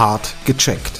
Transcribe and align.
Hart 0.00 0.34
gecheckt. 0.46 0.98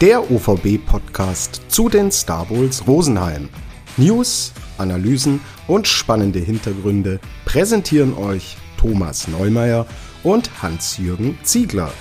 Der 0.00 0.30
OVB-Podcast 0.30 1.60
zu 1.68 1.90
den 1.90 2.10
Star 2.10 2.46
Bowls 2.46 2.86
Rosenheim. 2.86 3.50
News, 3.98 4.54
Analysen 4.78 5.40
und 5.66 5.86
spannende 5.86 6.38
Hintergründe 6.38 7.20
präsentieren 7.44 8.14
euch 8.14 8.56
Thomas 8.78 9.28
Neumeier 9.28 9.86
und 10.22 10.62
Hans-Jürgen 10.62 11.36
Ziegler. 11.42 11.92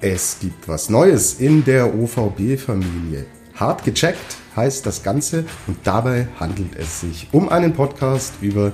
Es 0.00 0.40
gibt 0.40 0.66
was 0.66 0.90
Neues 0.90 1.34
in 1.34 1.64
der 1.64 1.94
OVB-Familie. 1.94 3.26
Hart 3.56 3.84
gecheckt 3.84 4.36
heißt 4.54 4.84
das 4.84 5.02
Ganze 5.02 5.46
und 5.66 5.78
dabei 5.84 6.28
handelt 6.38 6.76
es 6.76 7.00
sich 7.00 7.28
um 7.32 7.48
einen 7.48 7.72
Podcast 7.72 8.34
über 8.42 8.72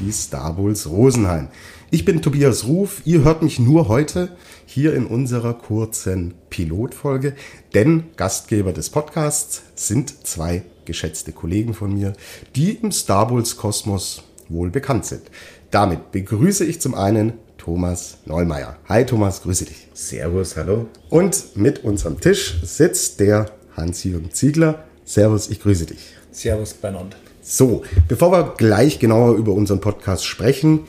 die 0.00 0.10
Star 0.10 0.54
Bulls 0.54 0.88
Rosenheim. 0.88 1.48
Ich 1.92 2.04
bin 2.04 2.20
Tobias 2.20 2.66
Ruf, 2.66 3.00
ihr 3.04 3.22
hört 3.22 3.42
mich 3.42 3.60
nur 3.60 3.86
heute 3.86 4.36
hier 4.66 4.92
in 4.94 5.06
unserer 5.06 5.54
kurzen 5.54 6.34
Pilotfolge, 6.50 7.34
denn 7.74 8.06
Gastgeber 8.16 8.72
des 8.72 8.90
Podcasts 8.90 9.62
sind 9.76 10.26
zwei 10.26 10.64
geschätzte 10.84 11.30
Kollegen 11.30 11.72
von 11.72 11.94
mir, 11.94 12.14
die 12.56 12.72
im 12.72 12.90
Star 12.90 13.28
Bulls 13.28 13.56
Kosmos 13.56 14.24
wohl 14.48 14.70
bekannt 14.70 15.06
sind. 15.06 15.22
Damit 15.70 16.10
begrüße 16.10 16.64
ich 16.64 16.80
zum 16.80 16.96
einen 16.96 17.34
Thomas 17.56 18.18
Neumeier. 18.26 18.78
Hi 18.88 19.06
Thomas, 19.06 19.42
grüße 19.42 19.66
dich. 19.66 19.86
Servus, 19.94 20.56
hallo. 20.56 20.88
Und 21.08 21.56
mit 21.56 21.84
uns 21.84 22.04
am 22.04 22.20
Tisch 22.20 22.56
sitzt 22.64 23.20
der 23.20 23.46
Hans-Jürgen 23.76 24.30
Ziegler. 24.32 24.84
Servus, 25.04 25.50
ich 25.50 25.60
grüße 25.60 25.86
dich. 25.86 26.14
Servus 26.30 26.74
beieinander. 26.74 27.16
So, 27.42 27.82
bevor 28.08 28.32
wir 28.32 28.54
gleich 28.56 28.98
genauer 28.98 29.34
über 29.34 29.52
unseren 29.52 29.80
Podcast 29.80 30.24
sprechen, 30.24 30.80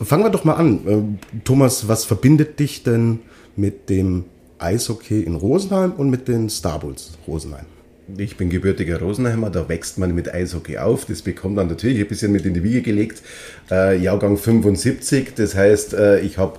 fangen 0.00 0.22
wir 0.22 0.30
doch 0.30 0.44
mal 0.44 0.54
an. 0.54 0.86
Äh, 0.86 1.38
Thomas, 1.44 1.88
was 1.88 2.04
verbindet 2.04 2.60
dich 2.60 2.84
denn 2.84 3.20
mit 3.56 3.90
dem 3.90 4.24
Eishockey 4.58 5.22
in 5.22 5.34
Rosenheim 5.34 5.92
und 5.92 6.10
mit 6.10 6.28
den 6.28 6.48
Star 6.48 6.78
Bulls 6.78 7.18
Rosenheim? 7.26 7.66
Ich 8.18 8.36
bin 8.36 8.50
gebürtiger 8.50 9.00
Rosenheimer, 9.00 9.48
da 9.50 9.68
wächst 9.68 9.98
man 9.98 10.14
mit 10.14 10.32
Eishockey 10.32 10.76
auf. 10.76 11.06
Das 11.06 11.22
bekommt 11.22 11.56
man 11.56 11.68
natürlich 11.68 11.98
ein 11.98 12.06
bisschen 12.06 12.32
mit 12.32 12.44
in 12.44 12.52
die 12.54 12.62
Wiege 12.62 12.82
gelegt. 12.82 13.22
Äh, 13.70 13.98
Jahrgang 13.98 14.36
75, 14.36 15.34
das 15.34 15.54
heißt, 15.54 15.94
äh, 15.94 16.20
ich 16.20 16.36
habe 16.36 16.58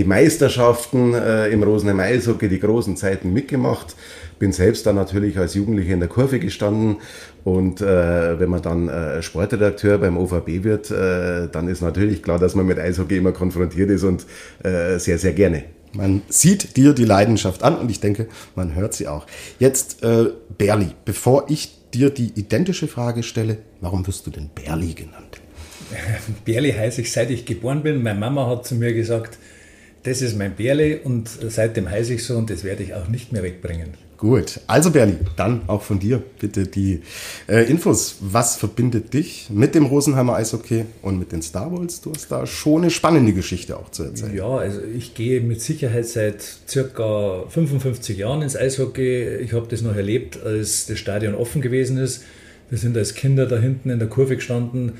die 0.00 0.06
Meisterschaften 0.06 1.14
äh, 1.14 1.48
im 1.48 1.62
Rosenheim 1.62 2.00
Eishockey, 2.00 2.48
die 2.48 2.58
großen 2.58 2.96
Zeiten 2.96 3.32
mitgemacht 3.32 3.94
bin 4.40 4.52
selbst 4.52 4.86
dann 4.86 4.96
natürlich 4.96 5.38
als 5.38 5.54
Jugendlicher 5.54 5.92
in 5.92 6.00
der 6.00 6.08
Kurve 6.08 6.40
gestanden 6.40 6.96
und 7.44 7.82
äh, 7.82 8.40
wenn 8.40 8.48
man 8.48 8.62
dann 8.62 8.88
äh, 8.88 9.22
Sportredakteur 9.22 9.98
beim 9.98 10.16
OVB 10.16 10.64
wird, 10.64 10.90
äh, 10.90 11.46
dann 11.52 11.68
ist 11.68 11.82
natürlich 11.82 12.22
klar, 12.22 12.38
dass 12.38 12.54
man 12.54 12.66
mit 12.66 12.78
Eishockey 12.78 13.18
immer 13.18 13.32
konfrontiert 13.32 13.90
ist 13.90 14.02
und 14.02 14.24
äh, 14.64 14.98
sehr, 14.98 15.18
sehr 15.18 15.34
gerne. 15.34 15.64
Man 15.92 16.22
sieht 16.28 16.76
dir 16.76 16.94
die 16.94 17.04
Leidenschaft 17.04 17.62
an 17.62 17.76
und 17.76 17.90
ich 17.90 18.00
denke, 18.00 18.28
man 18.56 18.74
hört 18.74 18.94
sie 18.94 19.08
auch. 19.08 19.26
Jetzt, 19.58 20.02
äh, 20.02 20.30
Berli, 20.56 20.88
bevor 21.04 21.50
ich 21.50 21.90
dir 21.92 22.08
die 22.08 22.32
identische 22.34 22.88
Frage 22.88 23.22
stelle, 23.22 23.58
warum 23.80 24.06
wirst 24.06 24.26
du 24.26 24.30
denn 24.30 24.48
Berli 24.54 24.94
genannt? 24.94 25.40
Berli 26.46 26.72
heiße 26.72 27.02
ich, 27.02 27.12
seit 27.12 27.30
ich 27.30 27.44
geboren 27.44 27.82
bin. 27.82 28.02
Meine 28.02 28.18
Mama 28.18 28.46
hat 28.46 28.66
zu 28.66 28.74
mir 28.74 28.94
gesagt, 28.94 29.38
das 30.02 30.22
ist 30.22 30.36
mein 30.36 30.54
Bärli 30.54 30.98
und 31.02 31.28
seitdem 31.28 31.88
heiße 31.90 32.14
ich 32.14 32.24
so 32.24 32.36
und 32.36 32.50
das 32.50 32.64
werde 32.64 32.82
ich 32.82 32.94
auch 32.94 33.08
nicht 33.08 33.32
mehr 33.32 33.42
wegbringen. 33.42 33.94
Gut, 34.16 34.60
also 34.66 34.90
Berli, 34.90 35.16
dann 35.36 35.62
auch 35.66 35.80
von 35.80 35.98
dir 35.98 36.22
bitte 36.38 36.66
die 36.66 37.00
äh, 37.48 37.64
Infos. 37.70 38.16
Was 38.20 38.56
verbindet 38.56 39.14
dich 39.14 39.48
mit 39.48 39.74
dem 39.74 39.86
Rosenheimer 39.86 40.34
Eishockey 40.34 40.84
und 41.00 41.18
mit 41.18 41.32
den 41.32 41.40
Star 41.40 41.72
Wars? 41.72 42.02
Du 42.02 42.12
hast 42.12 42.30
da 42.30 42.46
schon 42.46 42.82
eine 42.82 42.90
spannende 42.90 43.32
Geschichte 43.32 43.78
auch 43.78 43.90
zu 43.90 44.02
erzählen. 44.02 44.36
Ja, 44.36 44.58
also 44.58 44.82
ich 44.82 45.14
gehe 45.14 45.40
mit 45.40 45.62
Sicherheit 45.62 46.06
seit 46.06 46.42
circa 46.68 47.44
55 47.48 48.18
Jahren 48.18 48.42
ins 48.42 48.56
Eishockey. 48.56 49.36
Ich 49.36 49.54
habe 49.54 49.66
das 49.68 49.80
noch 49.80 49.96
erlebt, 49.96 50.38
als 50.42 50.84
das 50.84 50.98
Stadion 50.98 51.34
offen 51.34 51.62
gewesen 51.62 51.96
ist. 51.96 52.22
Wir 52.68 52.76
sind 52.76 52.98
als 52.98 53.14
Kinder 53.14 53.46
da 53.46 53.56
hinten 53.56 53.88
in 53.88 53.98
der 53.98 54.08
Kurve 54.08 54.36
gestanden 54.36 54.98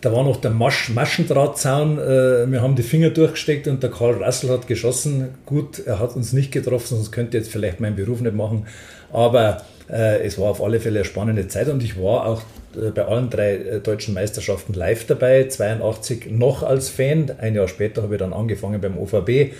da 0.00 0.12
war 0.12 0.24
noch 0.24 0.40
der 0.40 0.50
Masch 0.50 0.88
Maschendrahtzaun. 0.90 1.98
Äh, 1.98 2.50
wir 2.50 2.62
haben 2.62 2.74
die 2.74 2.82
Finger 2.82 3.10
durchgesteckt 3.10 3.68
und 3.68 3.82
der 3.82 3.90
Karl 3.90 4.22
Russell 4.22 4.50
hat 4.50 4.66
geschossen. 4.66 5.28
Gut, 5.46 5.80
er 5.84 5.98
hat 5.98 6.16
uns 6.16 6.32
nicht 6.32 6.52
getroffen, 6.52 6.96
sonst 6.96 7.12
könnte 7.12 7.36
jetzt 7.36 7.50
vielleicht 7.50 7.80
meinen 7.80 7.96
Beruf 7.96 8.20
nicht 8.20 8.34
machen. 8.34 8.66
Aber 9.12 9.62
äh, 9.90 10.22
es 10.22 10.38
war 10.38 10.50
auf 10.50 10.62
alle 10.62 10.80
Fälle 10.80 11.00
eine 11.00 11.04
spannende 11.04 11.48
Zeit 11.48 11.68
und 11.68 11.82
ich 11.82 12.00
war 12.00 12.26
auch 12.26 12.42
äh, 12.74 12.90
bei 12.90 13.04
allen 13.04 13.28
drei 13.28 13.56
äh, 13.56 13.80
deutschen 13.80 14.14
Meisterschaften 14.14 14.72
live 14.72 15.06
dabei. 15.06 15.44
82 15.44 16.30
noch 16.30 16.62
als 16.62 16.88
Fan. 16.88 17.32
Ein 17.38 17.54
Jahr 17.54 17.68
später 17.68 18.02
habe 18.02 18.14
ich 18.14 18.20
dann 18.20 18.32
angefangen 18.32 18.80
beim 18.80 18.96
OVB 18.96 19.52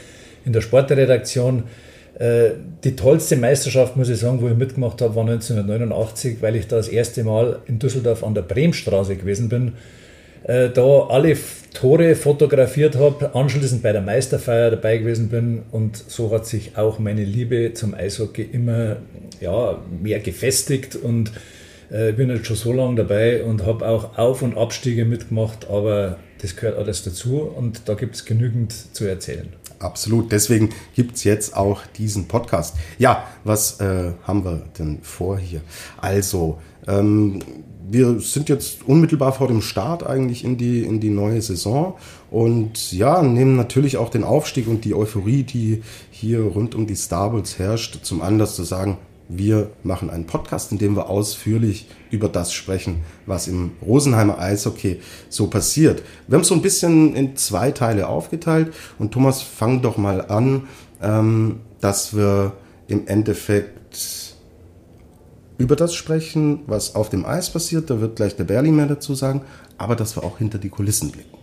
in 0.47 0.53
der 0.53 0.63
Sportredaktion. 0.63 1.65
Äh, 2.19 2.53
die 2.83 2.97
tollste 2.97 3.37
Meisterschaft, 3.37 3.97
muss 3.97 4.09
ich 4.09 4.19
sagen, 4.19 4.41
wo 4.41 4.49
ich 4.49 4.57
mitgemacht 4.57 5.03
habe, 5.03 5.15
war 5.17 5.23
1989, 5.25 6.39
weil 6.41 6.57
ich 6.57 6.67
da 6.67 6.77
das 6.77 6.89
erste 6.89 7.25
Mal 7.25 7.59
in 7.67 7.79
Düsseldorf 7.79 8.25
an 8.25 8.35
der 8.35 8.43
Bremstraße 8.43 9.17
gewesen 9.17 9.51
bin 9.51 9.73
äh, 10.45 10.71
da 10.71 11.07
alle 11.09 11.37
Tore 11.75 12.17
fotografiert 12.17 12.97
habe, 12.97 13.35
anschließend 13.35 13.83
bei 13.83 13.93
der 13.93 14.03
Meisterfeier 14.03 14.71
dabei 14.71 14.99
gewesen 14.99 15.29
bin 15.29 15.63
und 15.71 15.97
so 16.09 16.31
hat 16.33 16.47
sich 16.47 16.77
auch 16.77 16.99
meine 16.99 17.25
Liebe 17.25 17.75
zum 17.75 17.95
Eishockey 17.95 18.43
immer 18.43 18.97
ja, 19.41 19.79
mehr 20.03 20.21
gefestigt 20.21 20.97
und 20.97 21.33
äh, 21.91 22.13
bin 22.13 22.29
jetzt 22.31 22.47
schon 22.47 22.57
so 22.57 22.73
lange 22.73 22.97
dabei 22.97 23.45
und 23.45 23.67
habe 23.67 23.87
auch 23.87 24.19
Auf- 24.19 24.43
und 24.43 24.57
Abstiege 24.57 25.05
mitgemacht, 25.05 25.69
aber 25.69 26.17
das 26.41 26.57
gehört 26.57 26.79
alles 26.79 27.03
dazu 27.05 27.43
und 27.43 27.89
da 27.89 27.95
gibt 27.95 28.17
es 28.17 28.25
genügend 28.25 28.73
zu 28.73 29.05
erzählen. 29.05 29.49
Absolut, 29.79 30.31
deswegen 30.31 30.71
gibt 30.95 31.17
es 31.17 31.25
jetzt 31.25 31.57
auch 31.57 31.81
diesen 31.97 32.29
Podcast. 32.29 32.77
Ja, 32.99 33.27
was 33.45 33.81
äh, 33.81 34.13
haben 34.25 34.45
wir 34.45 34.63
denn 34.79 34.99
vor 35.03 35.39
hier? 35.39 35.63
Also, 35.99 36.59
ähm, 36.91 37.41
wir 37.93 38.21
sind 38.21 38.49
jetzt 38.49 38.87
unmittelbar 38.87 39.33
vor 39.33 39.49
dem 39.49 39.63
Start 39.63 40.07
eigentlich 40.07 40.45
in 40.45 40.57
die, 40.57 40.83
in 40.83 41.01
die 41.01 41.11
neue 41.11 41.43
Saison 41.43 41.97
und 42.31 42.93
ja, 42.93 43.21
nehmen 43.23 43.57
natürlich 43.57 43.97
auch 43.97 44.11
den 44.11 44.23
Aufstieg 44.23 44.69
und 44.69 44.85
die 44.85 44.95
Euphorie, 44.95 45.43
die 45.43 45.83
hier 46.11 46.43
rund 46.43 46.77
um 46.77 46.87
die 46.87 46.95
Starbucks 46.95 47.59
herrscht, 47.59 48.05
zum 48.05 48.23
Anlass 48.23 48.55
zu 48.55 48.63
sagen, 48.63 48.99
wir 49.29 49.71
machen 49.83 50.11
einen 50.11 50.27
Podcast, 50.27 50.73
in 50.73 50.79
dem 50.79 50.97
wir 50.97 51.09
ausführlich 51.09 51.87
über 52.11 52.29
das 52.29 52.53
sprechen, 52.53 53.03
was 53.27 53.49
im 53.49 53.73
Rosenheimer 53.85 54.39
Eishockey 54.39 55.01
so 55.29 55.47
passiert. 55.49 56.03
Wir 56.27 56.35
haben 56.35 56.43
es 56.43 56.49
so 56.49 56.55
ein 56.55 56.63
bisschen 56.63 57.15
in 57.15 57.37
zwei 57.37 57.71
Teile 57.71 58.09
aufgeteilt 58.09 58.73
und 58.99 59.13
Thomas, 59.13 59.43
fang 59.43 59.83
doch 59.83 59.97
mal 59.97 60.27
an, 60.27 60.69
ähm, 61.03 61.61
dass 61.81 62.17
wir 62.17 62.53
im 62.87 63.07
Endeffekt 63.07 64.30
über 65.61 65.77
das 65.77 65.95
sprechen, 65.95 66.61
was 66.67 66.95
auf 66.95 67.11
dem 67.11 67.25
Eis 67.25 67.51
passiert. 67.51 67.91
Da 67.91 68.01
wird 68.01 68.17
gleich 68.17 68.35
der 68.35 68.45
Berlin 68.45 68.77
mehr 68.77 68.87
dazu 68.87 69.15
sagen, 69.15 69.43
aber 69.79 69.95
dass 69.95 70.17
wir 70.17 70.25
auch 70.25 70.39
hinter 70.39 70.59
die 70.59 70.71
Kulissen 70.71 71.13
blicken. 71.13 71.37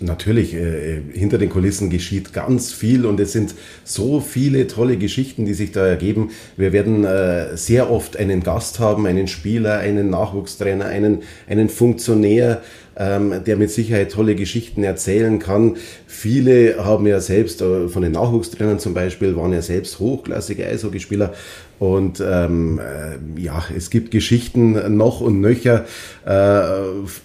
Natürlich, 0.00 0.54
äh, 0.54 1.00
hinter 1.12 1.38
den 1.38 1.48
Kulissen 1.48 1.88
geschieht 1.88 2.32
ganz 2.32 2.72
viel 2.72 3.06
und 3.06 3.20
es 3.20 3.32
sind 3.32 3.54
so 3.84 4.18
viele 4.20 4.66
tolle 4.66 4.96
Geschichten, 4.96 5.44
die 5.44 5.54
sich 5.54 5.70
da 5.70 5.86
ergeben. 5.86 6.30
Wir 6.56 6.72
werden 6.72 7.04
äh, 7.04 7.56
sehr 7.56 7.88
oft 7.88 8.16
einen 8.16 8.42
Gast 8.42 8.80
haben, 8.80 9.06
einen 9.06 9.28
Spieler, 9.28 9.78
einen 9.78 10.10
Nachwuchstrainer, 10.10 10.86
einen, 10.86 11.22
einen 11.46 11.68
Funktionär, 11.68 12.62
ähm, 12.96 13.44
der 13.46 13.56
mit 13.56 13.70
Sicherheit 13.70 14.10
tolle 14.10 14.34
Geschichten 14.34 14.82
erzählen 14.82 15.38
kann. 15.38 15.76
Viele 16.06 16.84
haben 16.84 17.06
ja 17.06 17.20
selbst, 17.20 17.62
äh, 17.62 17.88
von 17.88 18.02
den 18.02 18.12
Nachwuchstrainern 18.12 18.80
zum 18.80 18.94
Beispiel, 18.94 19.36
waren 19.36 19.52
ja 19.52 19.62
selbst 19.62 20.00
hochklassige 20.00 20.66
Eishockeyspieler 20.66 21.32
und 21.78 22.22
ähm, 22.24 22.78
äh, 22.78 23.40
ja, 23.40 23.64
es 23.76 23.90
gibt 23.90 24.10
Geschichten 24.10 24.96
noch 24.96 25.20
und 25.20 25.40
nöcher. 25.40 25.84
Äh, 26.24 26.60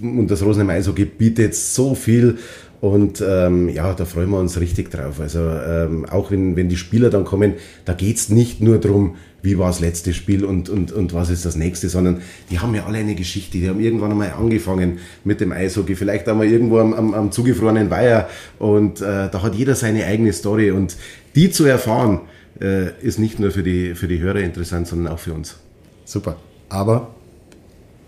und 0.01 0.31
das 0.31 0.43
Rosenheim 0.43 0.71
Eishockey 0.71 1.05
bietet 1.05 1.53
so 1.53 1.93
viel. 1.93 2.37
Und 2.79 3.23
ähm, 3.27 3.69
ja, 3.69 3.93
da 3.93 4.05
freuen 4.05 4.29
wir 4.29 4.39
uns 4.39 4.59
richtig 4.59 4.91
drauf. 4.91 5.19
Also 5.19 5.39
ähm, 5.39 6.05
auch 6.05 6.31
wenn, 6.31 6.55
wenn 6.55 6.69
die 6.69 6.75
Spieler 6.75 7.09
dann 7.09 7.25
kommen, 7.25 7.53
da 7.85 7.93
geht's 7.93 8.29
nicht 8.29 8.61
nur 8.61 8.79
drum, 8.79 9.15
wie 9.41 9.57
war 9.57 9.67
das 9.67 9.79
letzte 9.79 10.13
Spiel 10.13 10.43
und, 10.43 10.69
und, 10.69 10.91
und 10.91 11.13
was 11.13 11.29
ist 11.29 11.45
das 11.45 11.55
nächste, 11.55 11.89
sondern 11.89 12.21
die 12.49 12.59
haben 12.59 12.75
ja 12.75 12.85
alle 12.85 12.97
eine 12.97 13.15
Geschichte. 13.15 13.57
Die 13.57 13.69
haben 13.69 13.79
irgendwann 13.79 14.11
einmal 14.11 14.31
angefangen 14.31 14.99
mit 15.23 15.41
dem 15.41 15.51
Eishockey, 15.51 15.95
vielleicht 15.95 16.27
einmal 16.27 16.47
irgendwo 16.47 16.79
am, 16.79 16.93
am, 16.93 17.13
am 17.13 17.31
zugefrorenen 17.31 17.89
Weiher 17.89 18.29
und 18.59 19.01
äh, 19.01 19.29
da 19.29 19.41
hat 19.41 19.55
jeder 19.55 19.75
seine 19.75 20.05
eigene 20.05 20.33
Story 20.33 20.71
und 20.71 20.97
die 21.35 21.49
zu 21.49 21.65
erfahren, 21.65 22.21
äh, 22.61 22.91
ist 23.01 23.19
nicht 23.19 23.39
nur 23.39 23.51
für 23.51 23.63
die, 23.63 23.95
für 23.95 24.07
die 24.07 24.19
Hörer 24.19 24.39
interessant, 24.39 24.87
sondern 24.87 25.13
auch 25.13 25.19
für 25.19 25.33
uns. 25.33 25.57
Super. 26.05 26.37
Aber 26.69 27.15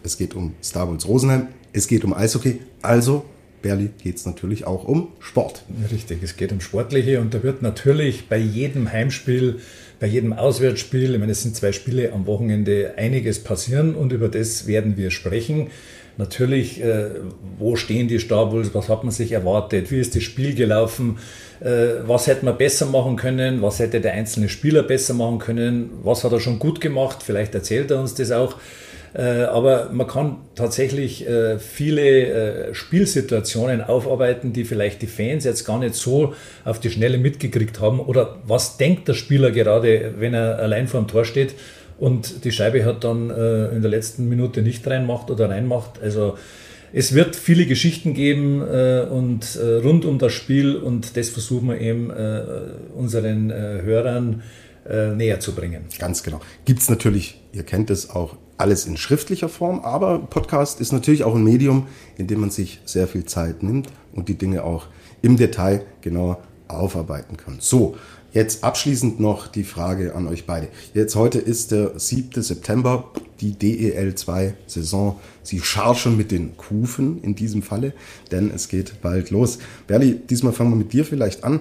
es 0.04 0.18
geht 0.18 0.34
um 0.34 0.54
Star 0.64 0.90
Wars 0.90 1.08
Rosenheim, 1.08 1.48
es 1.74 1.88
geht 1.88 2.04
um 2.04 2.14
Eishockey, 2.14 2.60
also 2.82 3.26
Berli, 3.62 3.90
geht 4.02 4.16
es 4.16 4.26
natürlich 4.26 4.66
auch 4.66 4.86
um 4.86 5.10
Sport. 5.20 5.64
Richtig, 5.92 6.20
es 6.24 6.38
geht 6.38 6.52
um 6.52 6.62
Sportliche 6.62 7.20
und 7.20 7.34
da 7.34 7.44
wird 7.44 7.62
natürlich 7.62 8.30
bei 8.30 8.38
jedem 8.38 8.92
Heimspiel, 8.92 9.60
bei 10.00 10.08
jedem 10.08 10.32
Auswärtsspiel, 10.34 11.14
ich 11.14 11.20
meine, 11.20 11.34
es 11.34 11.44
sind 11.44 11.56
zwei 11.56 11.74
Spiele 11.74 12.14
am 12.14 12.26
Wochenende, 12.26 12.94
einiges 12.98 13.44
passieren 13.44 13.96
und 13.96 14.14
über 14.14 14.30
das 14.30 14.66
werden 14.66 14.96
wir 14.96 15.12
sprechen. 15.12 15.68
Natürlich, 16.20 16.84
äh, 16.84 17.12
wo 17.60 17.78
stehen 17.78 18.10
die 18.10 18.20
Stabuls, 18.20 18.74
was 18.74 18.90
hat 18.90 19.06
man 19.06 19.12
sich 19.12 19.32
erwartet, 19.32 19.90
wie 19.90 20.02
ist 20.02 20.18
das 20.18 20.24
Spiel 20.24 20.54
gelaufen, 20.54 21.18
äh, 21.62 22.06
was 22.06 22.28
hätte 22.28 22.44
man 22.44 22.58
besser 22.58 22.88
machen 22.88 23.16
können, 23.16 23.62
was 23.62 23.80
hätte 23.80 24.02
der 24.02 24.12
einzelne 24.12 24.50
Spieler 24.50 24.84
besser 24.84 25.14
machen 25.14 25.40
können, 25.40 25.92
was 26.04 26.26
hat 26.26 26.34
er 26.34 26.42
schon 26.42 26.60
gut 26.60 26.82
gemacht, 26.82 27.24
vielleicht 27.24 27.56
erzählt 27.56 27.90
er 27.92 28.02
uns 28.02 28.16
das 28.16 28.32
auch. 28.32 28.56
Äh, 29.14 29.44
aber 29.44 29.92
man 29.94 30.08
kann 30.08 30.40
tatsächlich 30.56 31.26
äh, 31.26 31.58
viele 31.58 32.02
äh, 32.02 32.74
Spielsituationen 32.76 33.82
aufarbeiten, 33.82 34.52
die 34.52 34.66
vielleicht 34.66 35.02
die 35.02 35.08
Fans 35.08 35.46
jetzt 35.46 35.64
gar 35.64 35.80
nicht 35.80 35.96
so 35.96 36.34
auf 36.66 36.82
die 36.82 36.90
Schnelle 36.90 37.18
mitgekriegt 37.18 37.80
haben. 37.80 38.02
Oder 38.02 38.40
was 38.46 38.76
denkt 38.76 39.08
der 39.08 39.14
Spieler 39.14 39.52
gerade, 39.52 40.16
wenn 40.18 40.34
er 40.34 40.60
allein 40.60 40.90
vor 40.90 41.00
dem 41.00 41.08
Tor 41.08 41.24
steht 41.24 41.56
und 42.00 42.46
die 42.46 42.52
Scheibe 42.52 42.86
hat 42.86 43.04
dann 43.04 43.30
in 43.30 43.82
der 43.82 43.90
letzten 43.90 44.30
Minute 44.30 44.62
nicht 44.62 44.88
reinmacht 44.88 45.30
oder 45.30 45.50
reinmacht. 45.50 46.02
Also 46.02 46.38
es 46.92 47.14
wird 47.14 47.36
viele 47.36 47.66
Geschichten 47.66 48.14
geben 48.14 48.62
und 48.62 49.60
rund 49.84 50.06
um 50.06 50.18
das 50.18 50.34
Spiel 50.34 50.76
und 50.76 51.16
das 51.18 51.30
versuchen 51.30 51.68
wir 51.70 51.80
eben 51.80 52.12
unseren 52.96 53.52
Hörern 53.52 54.44
näher 55.16 55.40
zu 55.40 55.54
bringen. 55.54 55.84
Ganz 56.00 56.24
genau. 56.24 56.40
Gibt 56.66 56.80
es 56.80 56.90
natürlich, 56.90 57.42
ihr 57.54 57.64
kennt 57.64 57.90
es 57.92 58.10
auch 58.10 58.38
alles 58.58 58.86
in 58.86 58.98
schriftlicher 58.98 59.50
Form, 59.50 59.82
aber 59.82 60.20
Podcast 60.20 60.82
ist 60.82 60.92
natürlich 60.92 61.24
auch 61.24 61.36
ein 61.36 61.44
Medium, 61.44 61.88
in 62.18 62.28
dem 62.28 62.40
man 62.42 62.50
sich 62.50 62.82
sehr 62.86 63.08
viel 63.08 63.26
Zeit 63.26 63.62
nimmt 63.62 63.88
und 64.14 64.28
die 64.28 64.38
Dinge 64.38 64.64
auch 64.64 64.88
im 65.22 65.38
Detail 65.38 65.84
genauer 66.02 66.40
aufarbeiten 66.70 67.38
kann. 67.38 67.58
So, 67.60 67.98
jetzt 68.32 68.64
abschließend 68.64 69.20
noch 69.20 69.48
die 69.48 69.64
Frage 69.64 70.16
an 70.16 70.28
euch 70.28 70.46
beide. 70.46 70.70
Jetzt 70.94 71.16
heute 71.16 71.40
ist 71.40 71.72
der 71.72 72.00
7. 72.00 72.42
September, 72.42 73.12
die 73.42 73.54
DEL2-Saison. 73.54 75.20
Sie 75.44 75.60
scharschen 75.60 76.16
mit 76.16 76.32
den 76.32 76.56
Kufen 76.58 77.22
in 77.22 77.36
diesem 77.36 77.62
Falle, 77.62 77.94
denn 78.32 78.52
es 78.52 78.68
geht 78.68 79.02
bald 79.02 79.32
los. 79.32 79.60
Berli, 79.88 80.16
diesmal 80.16 80.54
fangen 80.54 80.72
wir 80.72 80.78
mit 80.78 80.94
dir 80.94 81.06
vielleicht 81.06 81.44
an. 81.44 81.60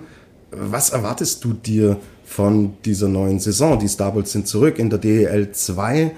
Was 0.51 0.91
erwartest 0.91 1.45
du 1.45 1.53
dir 1.53 1.99
von 2.29 2.75
dieser 2.85 3.09
neuen 3.09 3.41
Saison. 3.41 3.79
Die 3.79 3.89
Star 3.89 4.13
Bulls 4.13 4.33
sind 4.33 4.47
zurück 4.47 4.79
in 4.79 4.91
der 4.91 4.99
DEL 4.99 5.51
2. 5.51 6.13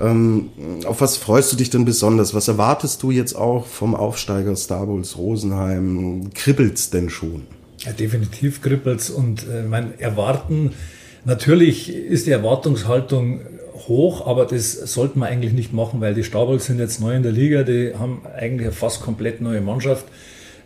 Ähm, 0.00 0.50
auf 0.84 1.00
was 1.00 1.16
freust 1.16 1.52
du 1.52 1.56
dich 1.56 1.70
denn 1.70 1.84
besonders? 1.84 2.34
Was 2.34 2.48
erwartest 2.48 3.02
du 3.02 3.12
jetzt 3.12 3.34
auch 3.34 3.64
vom 3.64 3.94
Aufsteiger 3.94 4.56
Star 4.56 4.86
Bulls 4.86 5.16
Rosenheim? 5.16 6.30
Kribbelt's 6.34 6.90
denn 6.90 7.08
schon? 7.08 7.46
Ja, 7.84 7.92
definitiv 7.92 8.62
kribbelt's 8.62 9.10
und 9.10 9.42
äh, 9.42 9.62
mein 9.62 9.98
Erwarten, 9.98 10.72
natürlich 11.24 11.94
ist 11.94 12.26
die 12.26 12.30
Erwartungshaltung 12.30 13.40
hoch, 13.88 14.26
aber 14.26 14.46
das 14.46 14.72
sollte 14.72 15.18
man 15.18 15.28
eigentlich 15.28 15.52
nicht 15.52 15.72
machen, 15.72 16.00
weil 16.00 16.14
die 16.14 16.22
Star 16.22 16.46
Bulls 16.46 16.66
sind 16.66 16.78
jetzt 16.78 17.00
neu 17.00 17.14
in 17.14 17.22
der 17.22 17.32
Liga, 17.32 17.62
die 17.62 17.92
haben 17.98 18.22
eigentlich 18.36 18.68
eine 18.68 18.72
fast 18.72 19.02
komplett 19.02 19.40
neue 19.40 19.60
Mannschaft. 19.60 20.06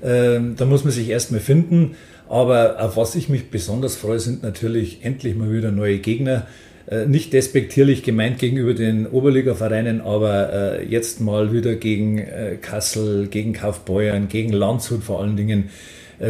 Ähm, 0.02 0.54
da 0.56 0.64
muss 0.64 0.84
man 0.84 0.92
sich 0.92 1.08
erstmal 1.08 1.40
finden. 1.40 1.96
Aber 2.28 2.76
auf 2.80 2.96
was 2.96 3.14
ich 3.14 3.28
mich 3.28 3.50
besonders 3.50 3.96
freue, 3.96 4.20
sind 4.20 4.42
natürlich 4.42 4.98
endlich 5.02 5.34
mal 5.34 5.50
wieder 5.50 5.72
neue 5.72 5.98
Gegner. 5.98 6.46
Äh, 6.86 7.06
nicht 7.06 7.32
despektierlich 7.32 8.02
gemeint 8.02 8.38
gegenüber 8.38 8.74
den 8.74 9.06
Oberliga-Vereinen, 9.06 10.00
aber 10.02 10.52
äh, 10.52 10.86
jetzt 10.86 11.20
mal 11.20 11.52
wieder 11.52 11.74
gegen 11.74 12.18
äh, 12.18 12.56
Kassel, 12.60 13.28
gegen 13.28 13.54
Kaufbeuern, 13.54 14.28
gegen 14.28 14.52
Landshut 14.52 15.02
vor 15.02 15.20
allen 15.20 15.36
Dingen 15.36 15.70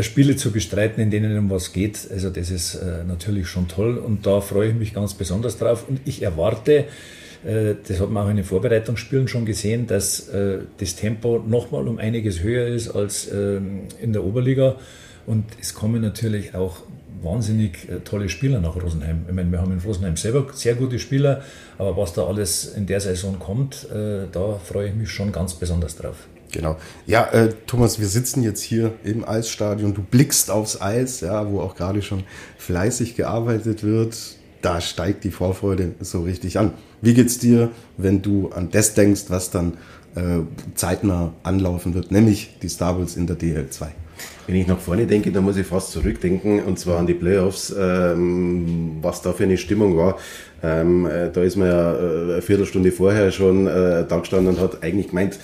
Spiele 0.03 0.37
zu 0.37 0.51
bestreiten, 0.51 1.03
in 1.03 1.11
denen 1.11 1.37
um 1.39 1.51
was 1.51 1.73
geht. 1.73 2.09
Also 2.11 2.31
das 2.31 2.51
ist 2.51 2.79
natürlich 3.07 3.49
schon 3.49 3.69
toll 3.69 3.97
und 3.97 4.27
da 4.27 4.41
freue 4.41 4.69
ich 4.69 4.75
mich 4.75 4.93
ganz 4.93 5.15
besonders 5.15 5.57
drauf 5.57 5.89
und 5.89 6.01
ich 6.05 6.23
erwarte, 6.23 6.85
das 7.43 8.01
hat 8.01 8.11
man 8.11 8.27
auch 8.27 8.31
in 8.31 8.37
den 8.37 8.45
Vorbereitungsspielen 8.45 9.29
schon 9.29 9.47
gesehen, 9.47 9.87
dass 9.87 10.29
das 10.79 10.97
Tempo 10.97 11.43
nochmal 11.47 11.89
um 11.89 11.99
einiges 11.99 12.43
höher 12.43 12.67
ist 12.67 12.91
als 12.91 13.33
ähm, 13.33 13.85
in 14.03 14.13
der 14.13 14.25
Oberliga. 14.25 14.77
Und 15.27 15.45
es 15.61 15.73
kommen 15.75 16.03
natürlich 16.03 16.55
auch 16.55 16.83
wahnsinnig 17.23 17.89
äh, 17.89 18.01
tolle 18.01 18.29
Spieler 18.29 18.61
nach 18.61 18.77
Rosenheim. 18.77 19.25
Ich 19.29 19.35
meine, 19.35 19.51
wir 19.51 19.61
haben 19.61 19.73
in 19.73 19.81
Rosenheim 19.81 20.17
selber 20.17 20.47
sehr 20.53 20.75
gute 20.75 20.99
Spieler, 20.99 21.43
aber 21.77 21.97
was 21.97 22.13
da 22.13 22.27
alles 22.27 22.75
in 22.77 22.87
der 22.87 23.01
Saison 23.01 23.39
kommt, 23.39 23.89
äh, 23.91 24.27
da 24.31 24.59
freue 24.65 24.89
ich 24.89 24.95
mich 24.95 25.11
schon 25.11 25.33
ganz 25.33 25.55
besonders 25.55 25.97
drauf. 25.97 26.29
Genau. 26.53 26.77
Ja, 27.07 27.27
äh, 27.31 27.53
Thomas, 27.67 28.01
wir 28.01 28.07
sitzen 28.07 28.43
jetzt 28.43 28.63
hier 28.63 28.95
im 29.05 29.27
Eisstadion. 29.27 29.95
Du 29.95 30.03
blickst 30.03 30.51
aufs 30.51 30.81
Eis, 30.81 31.21
ja, 31.21 31.51
wo 31.51 31.61
auch 31.61 31.75
gerade 31.75 32.03
schon 32.03 32.25
fleißig 32.57 33.17
gearbeitet 33.17 33.83
wird. 33.83 34.17
Da 34.63 34.81
steigt 34.81 35.25
die 35.25 35.31
Vorfreude 35.31 35.93
so 36.01 36.23
richtig 36.23 36.59
an. 36.59 36.73
Wie 37.01 37.15
geht's 37.15 37.39
dir, 37.39 37.71
wenn 37.97 38.23
du 38.23 38.51
an 38.51 38.71
das 38.71 38.95
denkst, 38.95 39.25
was 39.29 39.51
dann 39.51 39.75
äh, 40.17 40.41
zeitnah 40.75 41.33
anlaufen 41.43 41.95
wird, 41.95 42.11
nämlich 42.11 42.57
die 42.63 42.69
Star 42.69 42.99
Wars 42.99 43.17
in 43.17 43.27
der 43.27 43.39
DL2? 43.39 43.89
Wenn 44.47 44.57
ich 44.57 44.67
nach 44.67 44.79
vorne 44.79 45.07
denke, 45.07 45.31
dann 45.31 45.45
muss 45.45 45.57
ich 45.57 45.67
fast 45.67 45.93
zurückdenken 45.93 46.63
und 46.65 46.79
zwar 46.79 46.99
an 46.99 47.07
die 47.07 47.15
Playoffs, 47.15 47.73
ähm, 47.79 48.97
was 49.03 49.23
da 49.23 49.33
für 49.33 49.45
eine 49.45 49.59
Stimmung 49.59 49.97
war. 49.97 50.17
Ähm, 50.63 51.07
äh, 51.07 51.31
da 51.31 51.43
ist 51.43 51.57
man 51.57 51.69
ja 51.69 51.95
äh, 51.95 52.23
eine 52.33 52.43
Viertelstunde 52.43 52.91
vorher 52.91 53.31
schon 53.31 53.67
äh, 53.67 54.05
da 54.09 54.19
gestanden 54.19 54.55
und 54.55 54.61
hat 54.61 54.83
eigentlich 54.83 55.09
gemeint, 55.09 55.39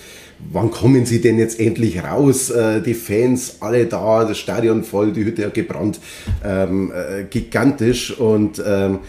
wann 0.51 0.71
kommen 0.71 1.05
sie 1.05 1.21
denn 1.21 1.39
jetzt 1.39 1.59
endlich 1.59 2.03
raus? 2.03 2.49
Äh, 2.49 2.81
die 2.81 2.93
Fans 2.93 3.57
alle 3.61 3.85
da, 3.85 4.25
das 4.25 4.37
Stadion 4.37 4.83
voll, 4.83 5.13
die 5.13 5.23
Hütte 5.23 5.45
hat 5.45 5.53
gebrannt, 5.53 5.99
ähm, 6.43 6.91
äh, 6.91 7.23
gigantisch 7.23 8.17
und 8.17 8.61
ähm, 8.65 8.99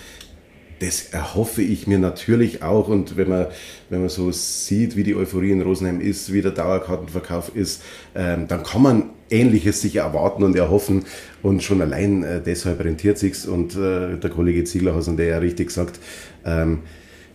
das 0.79 1.11
erhoffe 1.11 1.63
ich 1.63 1.87
mir 1.87 1.99
natürlich 1.99 2.63
auch. 2.63 2.89
Und 2.89 3.17
wenn 3.17 3.29
man, 3.29 3.47
wenn 3.91 4.01
man 4.01 4.09
so 4.09 4.31
sieht, 4.33 4.97
wie 4.97 5.03
die 5.03 5.15
Euphorie 5.15 5.53
in 5.53 5.63
Rosenheim 5.63 6.01
ist, 6.01 6.33
wie 6.33 6.43
der 6.43 6.53
Dauerkartenverkauf 6.53 7.55
ist, 7.55 7.83
ähm, 8.15 8.47
dann 8.49 8.63
kann 8.63 8.83
man 8.83 9.11
Ähnliches 9.31 9.81
sicher 9.81 10.03
erwarten 10.03 10.43
und 10.43 10.57
erhoffen. 10.57 11.05
Und 11.43 11.63
schon 11.63 11.81
allein 11.83 12.23
äh, 12.23 12.41
deshalb 12.41 12.81
rentiert 12.81 13.19
sich's. 13.19 13.47
Und 13.47 13.77
äh, 13.77 14.17
der 14.19 14.31
Kollege 14.31 14.65
Ziegler 14.65 14.95
hat 14.95 15.01
es 15.01 15.07
ja 15.19 15.39
richtig 15.39 15.69
gesagt. 15.69 15.99
Ähm, 16.45 16.81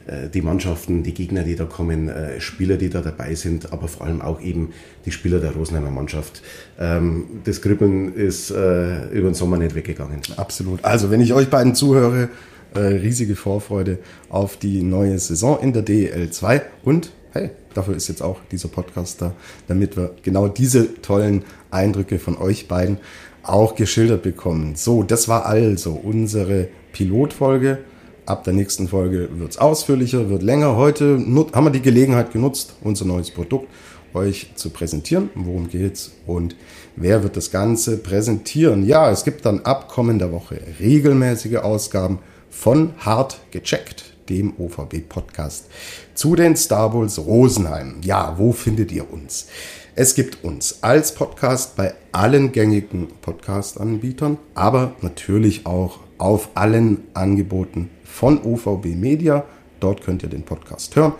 äh, 0.08 0.30
die 0.30 0.42
Mannschaften, 0.42 1.04
die 1.04 1.14
Gegner, 1.14 1.44
die 1.44 1.56
da 1.56 1.66
kommen, 1.66 2.10
äh, 2.10 2.40
Spieler, 2.40 2.78
die 2.78 2.90
da 2.90 3.02
dabei 3.02 3.36
sind, 3.36 3.72
aber 3.72 3.88
vor 3.88 4.06
allem 4.06 4.22
auch 4.22 4.42
eben 4.42 4.70
die 5.06 5.12
Spieler 5.12 5.40
der 5.40 5.52
Rosenheimer 5.52 5.92
Mannschaft. 5.92 6.42
Ähm, 6.80 7.26
das 7.44 7.62
Kribbeln 7.62 8.14
ist 8.14 8.52
äh, 8.52 9.10
über 9.10 9.30
den 9.30 9.34
Sommer 9.34 9.58
nicht 9.58 9.76
weggegangen. 9.76 10.22
Absolut. 10.38 10.84
Also 10.84 11.12
wenn 11.12 11.22
ich 11.22 11.34
euch 11.34 11.50
beiden 11.50 11.76
zuhöre, 11.76 12.30
äh, 12.74 12.80
riesige 12.80 13.36
Vorfreude 13.36 14.00
auf 14.30 14.58
die 14.58 14.82
neue 14.82 15.18
Saison 15.20 15.60
in 15.62 15.74
der 15.74 15.84
DEL 15.84 16.30
2 16.30 16.62
und 16.84 17.12
hey, 17.34 17.50
dafür 17.74 17.96
ist 17.96 18.08
jetzt 18.08 18.22
auch 18.22 18.40
dieser 18.52 18.68
Podcast 18.68 19.22
da, 19.22 19.34
damit 19.68 19.98
wir 19.98 20.16
genau 20.24 20.48
diese 20.48 21.02
tollen 21.02 21.44
Eindrücke 21.70 22.20
von 22.20 22.38
euch 22.38 22.68
beiden 22.68 22.98
auch 23.44 23.76
geschildert 23.76 24.24
bekommen. 24.24 24.76
So, 24.76 25.04
das 25.04 25.28
war 25.28 25.46
also 25.46 25.94
unsere 25.94 26.68
Pilotfolge. 26.94 27.80
Ab 28.26 28.44
der 28.44 28.54
nächsten 28.54 28.88
Folge 28.88 29.30
wird 29.34 29.52
es 29.52 29.58
ausführlicher, 29.58 30.30
wird 30.30 30.44
länger. 30.44 30.76
Heute 30.76 31.16
haben 31.54 31.66
wir 31.66 31.72
die 31.72 31.82
Gelegenheit 31.82 32.32
genutzt, 32.32 32.76
unser 32.82 33.06
neues 33.06 33.32
Produkt 33.32 33.68
euch 34.14 34.52
zu 34.56 34.70
präsentieren. 34.70 35.30
Worum 35.36 35.70
geht's 35.70 36.12
und 36.28 36.56
wer 36.96 37.24
wird 37.24 37.36
das 37.36 37.50
Ganze 37.50 37.98
präsentieren? 37.98 38.86
Ja, 38.86 39.10
es 39.10 39.24
gibt 39.24 39.46
dann 39.46 39.62
ab 39.62 39.88
kommender 39.90 40.32
Woche 40.32 40.60
regelmäßige 40.80 41.58
Ausgaben 41.58 42.20
von 42.52 42.94
Hart 43.00 43.40
gecheckt, 43.50 44.14
dem 44.30 44.54
OVB-Podcast, 44.60 45.66
zu 46.14 46.36
den 46.36 46.56
Star 46.56 46.92
Bulls 46.92 47.18
Rosenheim. 47.18 47.96
Ja, 48.04 48.36
wo 48.38 48.52
findet 48.52 48.92
ihr 48.92 49.12
uns? 49.12 49.48
Es 49.96 50.14
gibt 50.14 50.44
uns 50.44 50.84
als 50.84 51.16
Podcast 51.16 51.76
bei 51.76 51.96
allen 52.12 52.52
gängigen 52.52 53.08
Podcast-Anbietern, 53.22 54.38
aber 54.54 54.94
natürlich 55.02 55.66
auch 55.66 56.00
auf 56.18 56.50
allen 56.54 57.00
Angeboten 57.14 57.90
von 58.04 58.44
OVB 58.44 58.96
Media. 58.96 59.44
Dort 59.80 60.04
könnt 60.04 60.22
ihr 60.22 60.30
den 60.30 60.44
Podcast 60.44 60.96
hören. 60.96 61.14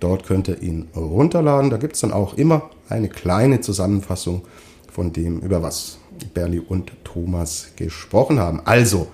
Dort 0.00 0.26
könnt 0.26 0.48
ihr 0.48 0.60
ihn 0.62 0.88
runterladen. 0.96 1.70
Da 1.70 1.76
gibt 1.76 1.94
es 1.94 2.00
dann 2.00 2.12
auch 2.12 2.34
immer 2.34 2.70
eine 2.88 3.08
kleine 3.08 3.60
Zusammenfassung 3.60 4.42
von 4.90 5.12
dem, 5.12 5.40
über 5.40 5.62
was 5.62 5.98
Berli 6.34 6.58
und 6.58 6.92
Thomas 7.04 7.68
gesprochen 7.76 8.40
haben. 8.40 8.60
Also, 8.64 9.08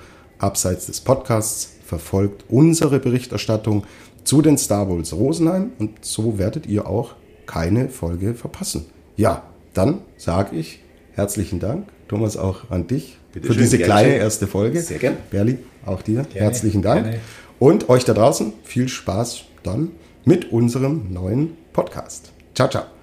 abseits 0.45 0.87
des 0.87 1.01
Podcasts 1.01 1.71
verfolgt 1.85 2.45
unsere 2.49 3.01
Berichterstattung 3.01 3.85
zu 4.25 4.43
den 4.43 4.57
Star 4.59 4.89
Wars 4.89 5.13
Rosenheim 5.13 5.73
und 5.79 6.05
so 6.05 6.39
werdet 6.39 6.67
ihr 6.67 6.87
auch 6.87 7.15
keine 7.47 7.89
Folge 7.89 8.35
verpassen. 8.35 8.87
Ja, 9.17 9.43
dann 9.75 10.01
sage 10.17 10.57
ich 10.57 10.81
herzlichen 11.13 11.61
Dank, 11.61 11.89
Thomas, 12.09 12.37
auch 12.37 12.71
an 12.71 12.87
dich 12.87 13.19
Bitte 13.33 13.49
für 13.49 13.55
schön, 13.55 13.63
diese 13.63 13.79
kleine 13.79 14.11
schön. 14.11 14.21
erste 14.21 14.47
Folge. 14.47 14.81
Sehr 14.81 14.99
gern. 14.99 15.17
Berli, 15.31 15.59
auch 15.85 16.03
dir 16.03 16.23
gerne, 16.23 16.41
herzlichen 16.41 16.83
Dank. 16.83 17.05
Gerne. 17.05 17.21
Und 17.59 17.89
euch 17.89 18.05
da 18.05 18.15
draußen 18.15 18.53
viel 18.63 18.89
Spaß 18.89 19.45
dann 19.63 19.93
mit 20.25 20.53
unserem 20.53 21.13
neuen 21.13 21.57
Podcast. 21.73 22.33
Ciao, 22.55 22.69
ciao. 22.69 22.94